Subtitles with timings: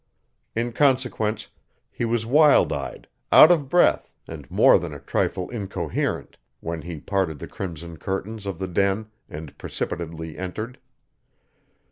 [0.55, 1.49] In consequence,
[1.91, 6.99] he was wild eyed, out of breath and more than a trifle incoherent when he
[6.99, 10.79] parted the crimson curtains of the den and precipitately entered.